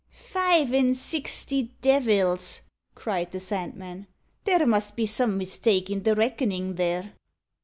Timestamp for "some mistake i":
5.05-5.99